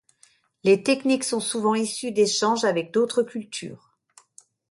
[0.63, 3.93] Les techniques sont souvent issues d'échanges avec d'autres cultures.